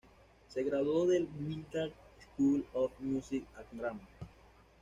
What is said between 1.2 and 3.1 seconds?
Guildhall School of